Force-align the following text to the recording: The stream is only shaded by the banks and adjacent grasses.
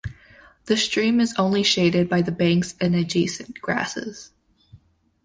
The 0.65 0.77
stream 0.77 1.19
is 1.21 1.35
only 1.37 1.61
shaded 1.61 2.09
by 2.09 2.23
the 2.23 2.31
banks 2.31 2.73
and 2.81 2.95
adjacent 2.95 3.61
grasses. 3.61 4.31